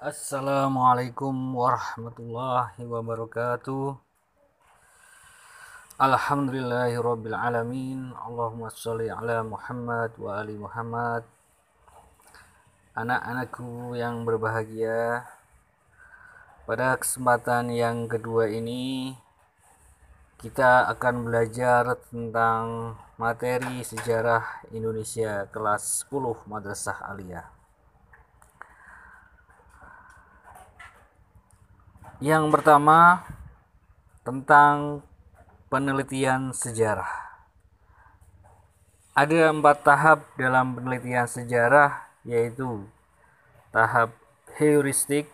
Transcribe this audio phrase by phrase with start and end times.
[0.00, 3.92] Assalamualaikum warahmatullahi wabarakatuh.
[6.00, 11.28] Alhamdulillahirabbil alamin Allahumma sholli ala Muhammad wa ali Muhammad.
[12.96, 15.28] Anak-anakku yang berbahagia
[16.64, 19.12] Pada kesempatan yang kedua ini
[20.38, 27.50] kita akan belajar tentang materi sejarah Indonesia kelas 10 Madrasah Aliyah.
[32.22, 33.26] Yang pertama
[34.22, 35.02] tentang
[35.66, 37.10] penelitian sejarah.
[39.18, 42.86] Ada empat tahap dalam penelitian sejarah yaitu
[43.74, 44.14] tahap
[44.54, 45.26] heuristik,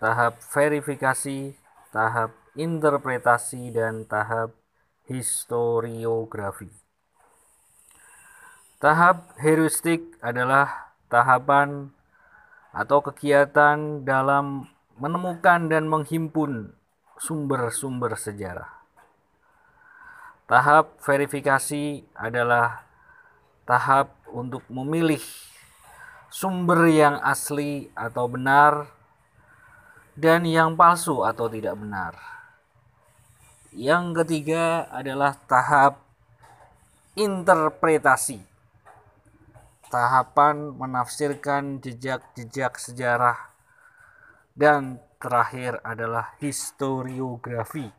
[0.00, 1.52] tahap verifikasi,
[1.92, 4.54] tahap interpretasi dan tahap
[5.10, 6.70] historiografi.
[8.78, 11.90] Tahap heuristik adalah tahapan
[12.74, 14.66] atau kegiatan dalam
[14.98, 16.74] menemukan dan menghimpun
[17.18, 18.70] sumber-sumber sejarah.
[20.44, 22.84] Tahap verifikasi adalah
[23.64, 25.22] tahap untuk memilih
[26.28, 28.90] sumber yang asli atau benar
[30.18, 32.33] dan yang palsu atau tidak benar.
[33.74, 35.98] Yang ketiga adalah tahap
[37.18, 38.38] interpretasi.
[39.90, 43.50] Tahapan menafsirkan jejak-jejak sejarah
[44.54, 47.90] dan terakhir adalah historiografi.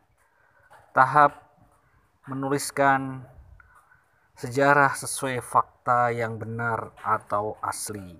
[0.96, 1.44] Tahap
[2.24, 3.28] menuliskan
[4.32, 8.16] sejarah sesuai fakta yang benar atau asli.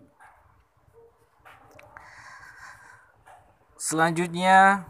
[3.81, 4.85] Selanjutnya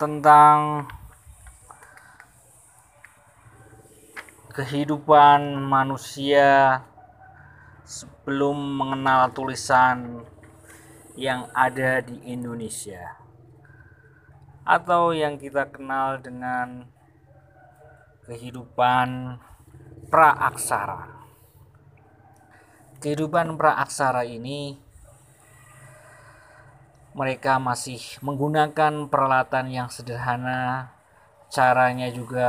[0.00, 0.88] tentang
[4.48, 6.80] kehidupan manusia
[7.84, 10.24] sebelum mengenal tulisan
[11.20, 13.20] yang ada di Indonesia
[14.64, 16.88] atau yang kita kenal dengan
[18.24, 19.36] kehidupan
[20.08, 21.12] praaksara.
[23.04, 24.80] Kehidupan praaksara ini
[27.12, 30.94] mereka masih menggunakan peralatan yang sederhana
[31.50, 32.48] caranya juga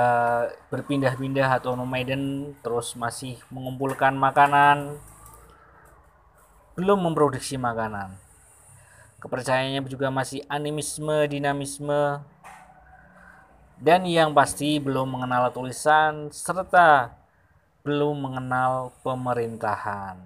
[0.70, 5.02] berpindah-pindah atau nomaden terus masih mengumpulkan makanan.
[6.78, 8.16] Belum memproduksi makanan.
[9.18, 12.22] Kepercayaannya juga masih animisme dinamisme.
[13.82, 17.18] Dan yang pasti belum mengenal tulisan serta
[17.82, 20.22] belum mengenal pemerintahan.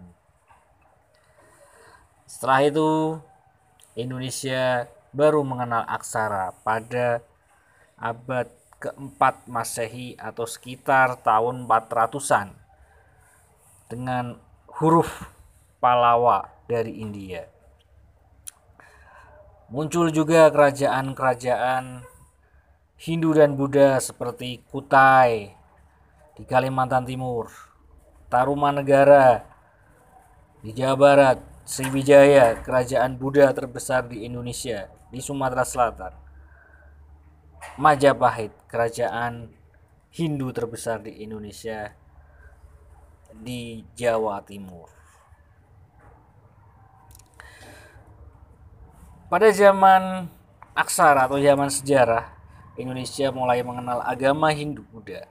[2.28, 2.90] Setelah itu
[3.95, 7.23] Indonesia baru mengenal aksara pada
[7.95, 8.51] abad
[8.83, 12.51] keempat Masehi atau sekitar tahun 400-an
[13.88, 14.35] dengan
[14.67, 15.31] huruf
[15.79, 17.47] Palawa dari India.
[19.72, 22.03] Muncul juga kerajaan-kerajaan
[23.00, 25.55] Hindu dan Buddha seperti Kutai
[26.35, 27.47] di Kalimantan Timur,
[28.28, 29.47] Tarumanegara
[30.59, 36.14] di Jawa Barat, Sriwijaya, kerajaan Buddha terbesar di Indonesia, di Sumatera Selatan.
[37.81, 39.50] Majapahit, kerajaan
[40.14, 41.90] Hindu terbesar di Indonesia,
[43.34, 44.94] di Jawa Timur.
[49.26, 50.30] Pada zaman
[50.78, 52.30] aksara atau zaman sejarah,
[52.78, 55.26] Indonesia mulai mengenal agama Hindu Buddha.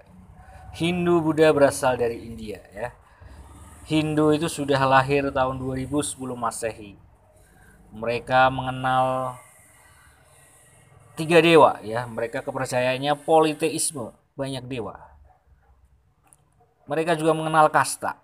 [0.75, 3.03] Hindu Buddha berasal dari India ya
[3.84, 6.97] Hindu itu sudah lahir tahun 2000 sebelum Masehi.
[7.93, 9.37] Mereka mengenal
[11.21, 12.09] tiga dewa ya.
[12.09, 14.97] Mereka kepercayaannya politeisme, banyak dewa.
[16.89, 18.17] Mereka juga mengenal kasta.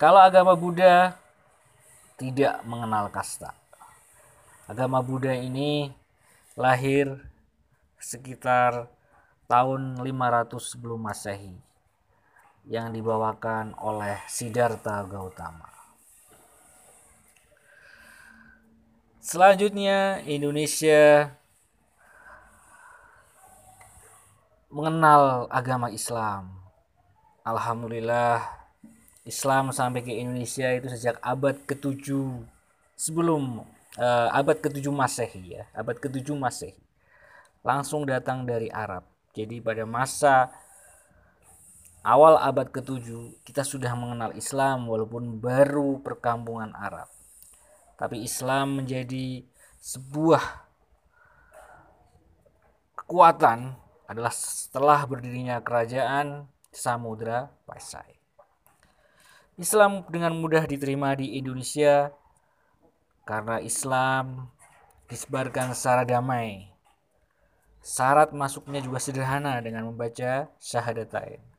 [0.00, 1.20] Kalau agama Buddha
[2.16, 3.52] tidak mengenal kasta.
[4.64, 5.92] Agama Buddha ini
[6.56, 7.12] lahir
[8.00, 8.88] sekitar
[9.44, 11.69] tahun 500 sebelum Masehi
[12.68, 15.70] yang dibawakan oleh Siddhartha Gautama.
[19.20, 21.30] Selanjutnya Indonesia
[24.72, 26.50] mengenal agama Islam.
[27.44, 28.42] Alhamdulillah
[29.28, 32.16] Islam sampai ke Indonesia itu sejak abad ke-7
[32.96, 33.66] sebelum
[34.00, 36.80] uh, abad ke-7 Masehi ya, abad ke-7 Masehi.
[37.60, 39.04] Langsung datang dari Arab.
[39.36, 40.48] Jadi pada masa
[42.00, 47.08] awal abad ke-7 kita sudah mengenal Islam walaupun baru perkampungan Arab.
[48.00, 49.44] Tapi Islam menjadi
[49.80, 50.40] sebuah
[52.96, 53.76] kekuatan
[54.08, 58.16] adalah setelah berdirinya kerajaan Samudra Pasai.
[59.60, 62.08] Islam dengan mudah diterima di Indonesia
[63.28, 64.48] karena Islam
[65.12, 66.72] disebarkan secara damai.
[67.84, 71.49] Syarat masuknya juga sederhana dengan membaca syahadatain.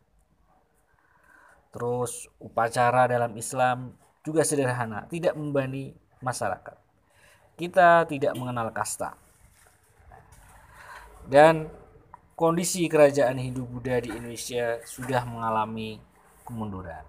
[1.72, 6.78] Terus upacara dalam Islam juga sederhana, tidak membani masyarakat.
[7.56, 9.16] Kita tidak mengenal kasta.
[11.26, 11.72] Dan
[12.36, 16.02] kondisi kerajaan Hindu Buddha di Indonesia sudah mengalami
[16.44, 17.06] kemunduran.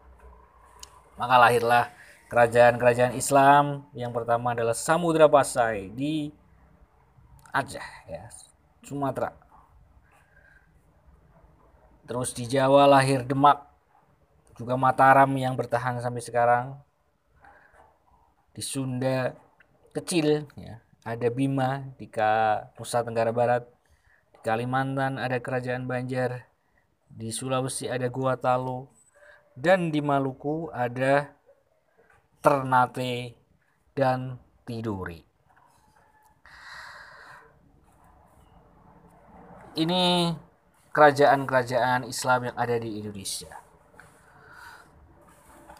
[1.17, 1.91] Maka lahirlah
[2.29, 6.32] kerajaan-kerajaan Islam yang pertama adalah Samudra Pasai di
[7.53, 8.29] Aceh ya,
[8.85, 9.32] Sumatera.
[12.05, 13.72] Terus di Jawa lahir Demak
[14.56, 16.66] juga Mataram yang bertahan sampai sekarang.
[18.52, 19.32] Di Sunda
[19.96, 20.81] kecil ya.
[21.02, 22.06] Ada Bima di
[22.78, 23.66] Nusa Tenggara Barat.
[24.31, 26.46] Di Kalimantan ada Kerajaan Banjar.
[27.12, 28.88] Di Sulawesi ada Gua Talo
[29.52, 31.37] dan di Maluku ada
[32.40, 33.37] Ternate
[33.93, 35.20] dan Tiduri.
[39.72, 40.32] Ini
[40.93, 43.62] kerajaan-kerajaan Islam yang ada di Indonesia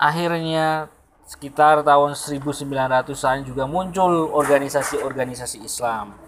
[0.03, 0.91] akhirnya
[1.23, 6.19] sekitar tahun 1900-an juga muncul organisasi-organisasi Islam.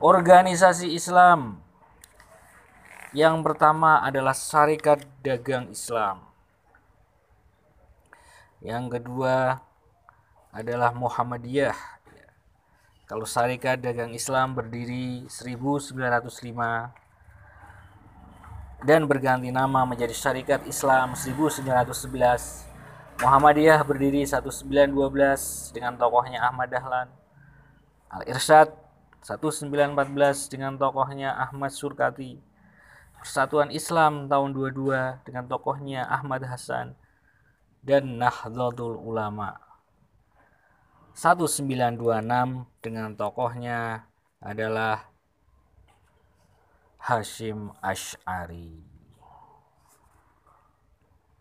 [0.00, 1.60] Organisasi Islam
[3.12, 6.24] yang pertama adalah Syarikat Dagang Islam.
[8.64, 9.60] Yang kedua
[10.48, 11.76] adalah Muhammadiyah.
[13.08, 15.96] Kalau Syarikat Dagang Islam berdiri 1905
[18.84, 22.67] dan berganti nama menjadi Syarikat Islam 1911
[23.18, 27.10] Muhammadiyah berdiri 1912 dengan tokohnya Ahmad Dahlan.
[28.14, 28.70] Al-Irsyad
[29.26, 32.38] 1914 dengan tokohnya Ahmad Surkati.
[33.18, 36.94] Persatuan Islam tahun 22 dengan tokohnya Ahmad Hasan
[37.82, 39.58] dan Nahdlatul Ulama.
[41.18, 41.98] 1926
[42.78, 44.06] dengan tokohnya
[44.38, 45.10] adalah
[47.02, 48.78] Hashim Ash'ari.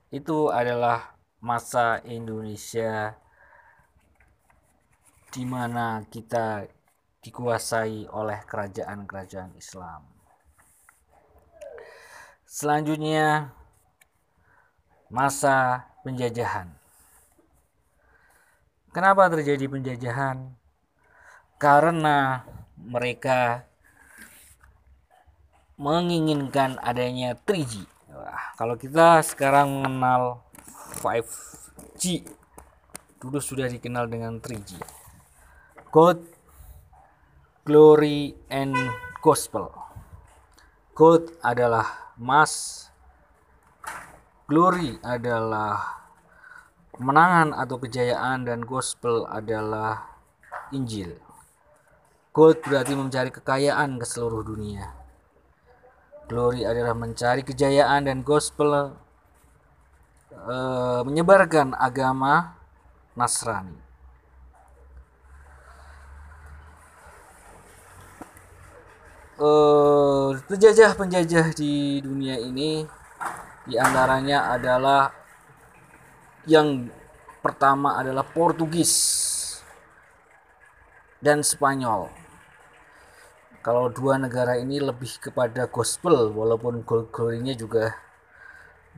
[0.09, 3.13] Itu adalah masa Indonesia
[5.29, 6.65] di mana kita
[7.21, 10.07] dikuasai oleh kerajaan-kerajaan Islam.
[12.47, 13.51] Selanjutnya
[15.11, 16.71] masa penjajahan.
[18.95, 20.57] Kenapa terjadi penjajahan?
[21.59, 22.47] Karena
[22.79, 23.67] mereka
[25.77, 27.85] menginginkan adanya 3G.
[28.09, 30.46] Wah, kalau kita sekarang mengenal
[30.97, 32.25] 5G
[33.21, 34.81] dulu sudah dikenal dengan 3G
[35.93, 36.19] God
[37.67, 38.71] Glory and
[39.19, 39.67] Gospel.
[40.95, 42.87] God adalah Mas
[44.47, 45.99] Glory adalah
[46.95, 48.47] kemenangan atau kejayaan.
[48.47, 50.15] Dan Gospel adalah
[50.71, 51.19] Injil.
[52.31, 54.95] God berarti mencari kekayaan ke seluruh dunia.
[56.31, 58.07] Glory adalah mencari kejayaan.
[58.07, 58.95] Dan gospel
[60.45, 62.57] uh, menyebarkan agama
[63.17, 63.77] Nasrani.
[69.37, 72.89] Uh, penjajah-penjajah di dunia ini
[73.69, 75.13] di antaranya adalah
[76.49, 76.89] yang
[77.45, 78.93] pertama adalah Portugis
[81.21, 82.09] dan Spanyol.
[83.61, 88.06] Kalau dua negara ini lebih kepada gospel, walaupun glory-nya juga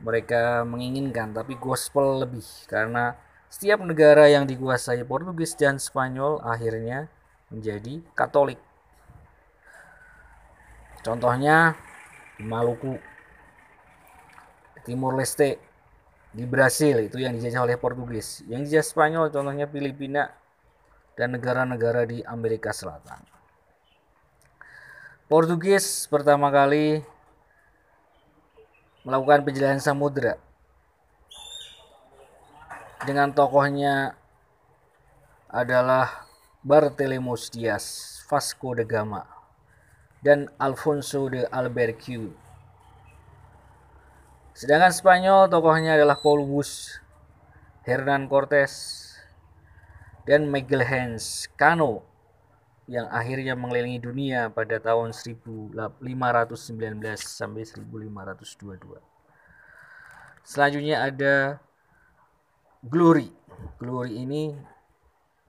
[0.00, 3.16] mereka menginginkan tapi gospel lebih karena
[3.50, 7.10] setiap negara yang dikuasai Portugis dan Spanyol akhirnya
[7.50, 8.62] menjadi Katolik.
[11.02, 11.74] Contohnya
[12.38, 12.94] di Maluku,
[14.86, 15.58] Timur Leste,
[16.30, 18.46] di Brasil itu yang dijajah oleh Portugis.
[18.46, 20.30] Yang dijajah Spanyol contohnya Filipina
[21.18, 23.26] dan negara-negara di Amerika Selatan.
[25.26, 27.02] Portugis pertama kali
[29.10, 30.38] melakukan penjelasan samudera
[33.02, 34.14] dengan tokohnya
[35.50, 36.30] adalah
[36.62, 39.26] Bartolomeu Dias, Vasco da Gama,
[40.22, 42.30] dan Alfonso de Albuquerque.
[44.54, 47.02] Sedangkan Spanyol tokohnya adalah Columbus,
[47.82, 49.10] Hernan Cortes,
[50.22, 52.09] dan Miguel Hans Cano
[52.90, 55.78] yang akhirnya mengelilingi dunia pada tahun 1519
[57.22, 58.98] sampai 1522.
[60.42, 61.62] Selanjutnya ada
[62.82, 63.30] Glory.
[63.78, 64.50] Glory ini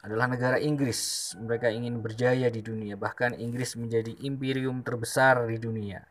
[0.06, 1.34] adalah negara Inggris.
[1.42, 6.06] Mereka ingin berjaya di dunia, bahkan Inggris menjadi imperium terbesar di dunia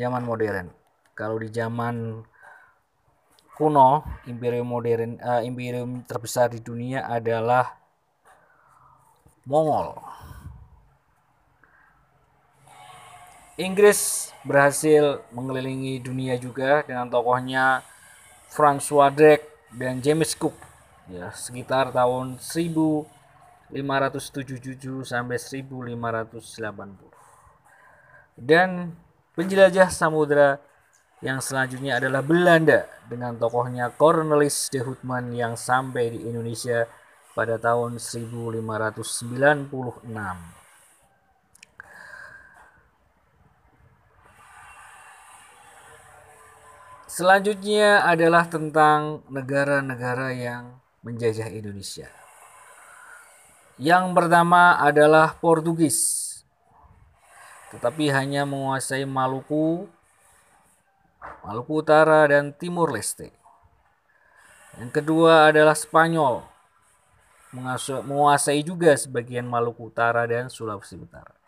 [0.00, 0.72] zaman modern.
[1.12, 2.24] Kalau di zaman
[3.52, 7.76] kuno, imperium modern, uh, imperium terbesar di dunia adalah
[9.44, 10.23] Mongol.
[13.54, 17.86] Inggris berhasil mengelilingi dunia juga dengan tokohnya
[18.50, 20.58] François Drake dan James Cook
[21.06, 23.78] ya sekitar tahun 1577
[25.06, 25.94] sampai 1580.
[28.34, 28.98] Dan
[29.38, 30.58] penjelajah samudra
[31.22, 36.90] yang selanjutnya adalah Belanda dengan tokohnya Cornelis de Houtman yang sampai di Indonesia
[37.38, 40.63] pada tahun 1596.
[47.14, 52.10] Selanjutnya adalah tentang negara-negara yang menjajah Indonesia.
[53.78, 56.42] Yang pertama adalah Portugis,
[57.70, 59.86] tetapi hanya menguasai Maluku,
[61.46, 63.30] Maluku Utara, dan Timur Leste.
[64.82, 66.42] Yang kedua adalah Spanyol,
[68.10, 71.38] menguasai juga sebagian Maluku Utara dan Sulawesi Utara.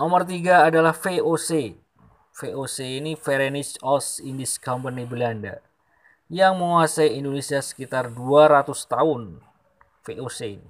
[0.00, 1.84] Nomor tiga adalah VOC,
[2.36, 5.64] VOC ini Verenigd Oost Indies Company Belanda
[6.28, 9.40] yang menguasai Indonesia sekitar 200 tahun
[10.04, 10.68] VOC ini.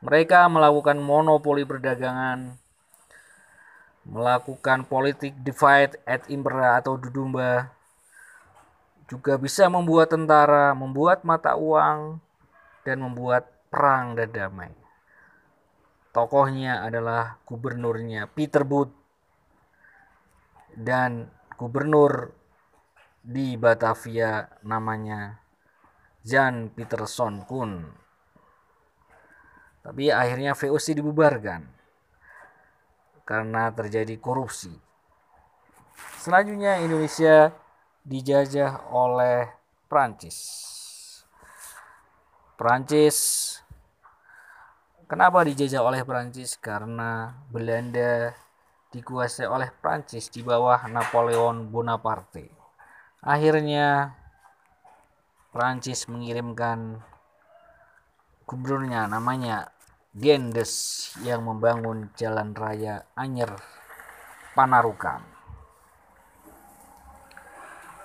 [0.00, 2.56] Mereka melakukan monopoli perdagangan,
[4.08, 7.68] melakukan politik divide et impera atau dudumba,
[9.12, 12.16] juga bisa membuat tentara, membuat mata uang,
[12.88, 14.72] dan membuat perang dan damai.
[16.16, 19.01] Tokohnya adalah gubernurnya Peter Booth
[20.76, 22.32] dan gubernur
[23.22, 25.38] di Batavia namanya
[26.26, 27.86] Jan Peterson Kun.
[29.82, 31.66] Tapi akhirnya VOC dibubarkan
[33.26, 34.70] karena terjadi korupsi.
[36.22, 37.50] Selanjutnya Indonesia
[38.06, 39.50] dijajah oleh
[39.90, 40.38] Prancis.
[42.54, 43.42] Prancis
[45.12, 46.56] Kenapa dijajah oleh Prancis?
[46.56, 48.32] Karena Belanda
[48.92, 52.52] dikuasai oleh Prancis di bawah Napoleon Bonaparte.
[53.24, 54.12] Akhirnya
[55.48, 57.00] Prancis mengirimkan
[58.44, 59.72] gubernurnya namanya
[60.12, 63.56] Gendes yang membangun jalan raya Anyer
[64.52, 65.24] Panarukan.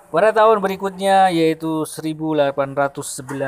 [0.08, 2.56] Pada tahun berikutnya yaitu 1811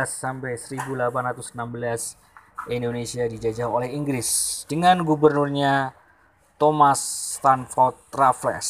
[0.05, 2.21] sampai 1816
[2.69, 4.29] Indonesia dijajah oleh Inggris
[4.69, 5.97] dengan gubernurnya
[6.61, 7.01] Thomas
[7.41, 8.69] Stanford Raffles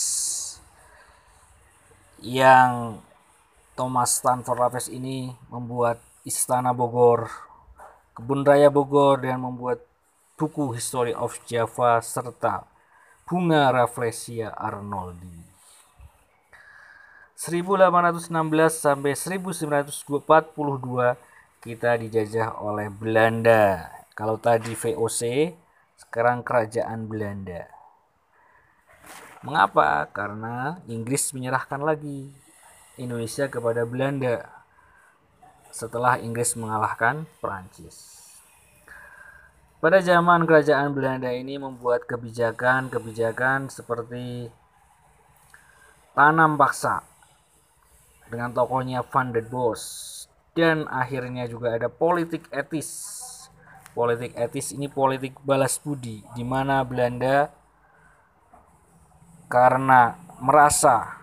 [2.22, 3.02] yang
[3.74, 7.26] Thomas Stanford Raffles ini membuat Istana Bogor,
[8.14, 9.82] Kebun Raya Bogor dan membuat
[10.38, 12.62] buku History of Java serta
[13.26, 15.50] Bunga Rafflesia Arnoldi.
[17.34, 18.30] 1816
[18.70, 19.98] sampai 1942
[21.58, 23.90] kita dijajah oleh Belanda.
[24.14, 25.50] Kalau tadi VOC,
[25.98, 27.79] sekarang kerajaan Belanda.
[29.40, 30.04] Mengapa?
[30.12, 32.28] Karena Inggris menyerahkan lagi
[33.00, 34.44] Indonesia kepada Belanda
[35.72, 38.20] setelah Inggris mengalahkan Prancis.
[39.80, 44.52] Pada zaman kerajaan Belanda ini membuat kebijakan-kebijakan seperti
[46.12, 47.00] tanam paksa
[48.28, 49.80] dengan tokohnya Van der Bos
[50.52, 53.08] dan akhirnya juga ada politik etis.
[53.96, 57.48] Politik etis ini politik balas budi di mana Belanda
[59.50, 61.20] karena merasa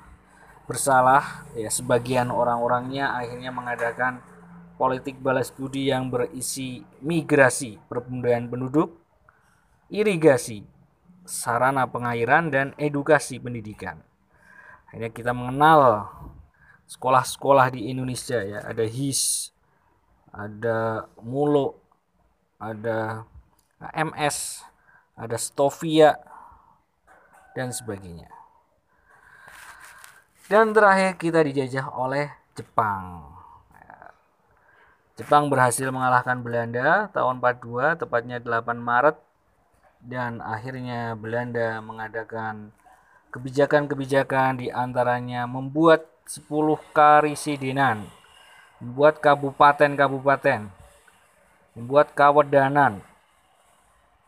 [0.67, 4.19] bersalah ya sebagian orang-orangnya akhirnya mengadakan
[4.75, 8.93] politik balas budi yang berisi migrasi perpindahan penduduk,
[9.89, 10.67] irigasi,
[11.25, 14.03] sarana pengairan dan edukasi pendidikan.
[14.91, 16.11] Akhirnya kita mengenal
[16.85, 19.49] sekolah-sekolah di Indonesia ya, ada HIS,
[20.29, 21.81] ada Mulo,
[22.61, 23.25] ada
[23.97, 24.61] MS,
[25.17, 26.15] ada Stovia,
[27.57, 28.29] dan sebagainya.
[30.45, 33.33] Dan terakhir kita dijajah oleh Jepang.
[35.17, 39.17] Jepang berhasil mengalahkan Belanda tahun 42 tepatnya 8 Maret
[40.05, 42.69] dan akhirnya Belanda mengadakan
[43.33, 46.47] kebijakan-kebijakan di antaranya membuat 10
[46.93, 48.05] karisidenan,
[48.77, 50.69] membuat kabupaten-kabupaten,
[51.73, 53.01] membuat kawedanan,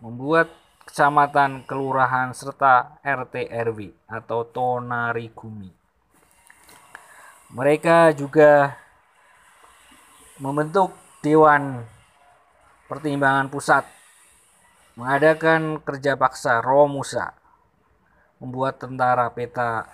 [0.02, 0.50] membuat
[0.90, 5.70] kecamatan, kelurahan, serta RT RW atau tonari gumi.
[7.54, 8.74] Mereka juga
[10.42, 11.86] membentuk Dewan
[12.90, 13.86] Pertimbangan Pusat,
[14.98, 17.38] mengadakan kerja paksa Romusa,
[18.42, 19.86] membuat tentara peta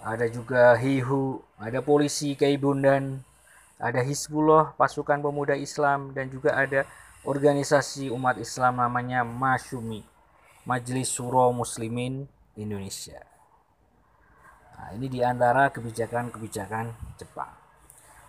[0.00, 3.20] ada juga HIHU, ada polisi Kaibundan,
[3.76, 6.86] ada Hizbullah, pasukan pemuda Islam, dan juga ada
[7.26, 10.06] organisasi umat Islam namanya Masyumi,
[10.62, 13.22] Majelis Suro Muslimin Indonesia.
[14.78, 17.50] Nah, ini di antara kebijakan-kebijakan Jepang.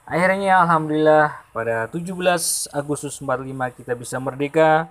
[0.09, 2.17] Akhirnya Alhamdulillah pada 17
[2.73, 4.89] Agustus 45 kita bisa merdeka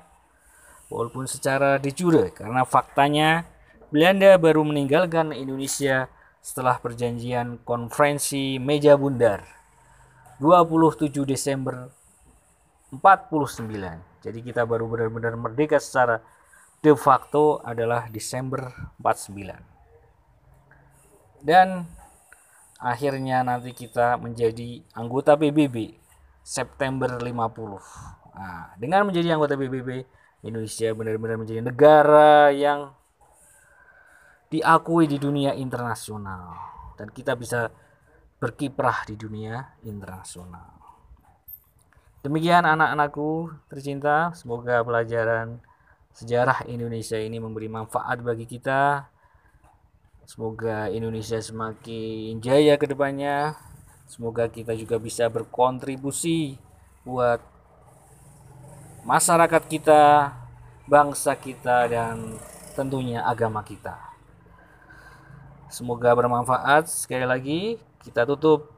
[0.86, 3.42] walaupun secara de jure karena faktanya
[3.90, 6.06] Belanda baru meninggalkan Indonesia
[6.38, 9.42] setelah perjanjian konferensi meja bundar
[10.38, 11.90] 27 Desember
[12.92, 14.24] 49.
[14.24, 16.24] Jadi kita baru benar-benar merdeka secara
[16.80, 21.44] de facto adalah Desember 49.
[21.44, 21.84] Dan
[22.78, 25.98] akhirnya nanti kita menjadi anggota PBB
[26.42, 28.38] September 50.
[28.38, 30.06] Nah, dengan menjadi anggota PBB,
[30.46, 32.94] Indonesia benar-benar menjadi negara yang
[34.48, 36.56] diakui di dunia internasional
[36.96, 37.68] dan kita bisa
[38.38, 40.77] berkiprah di dunia internasional.
[42.28, 45.64] Demikian anak-anakku tercinta, semoga pelajaran
[46.12, 49.08] sejarah Indonesia ini memberi manfaat bagi kita
[50.28, 53.56] Semoga Indonesia semakin jaya ke depannya.
[54.04, 56.60] Semoga kita juga bisa berkontribusi
[57.00, 57.40] buat
[59.08, 60.36] masyarakat kita,
[60.84, 62.36] bangsa kita, dan
[62.76, 63.96] tentunya agama kita.
[65.72, 66.92] Semoga bermanfaat.
[66.92, 67.60] Sekali lagi,
[68.04, 68.77] kita tutup.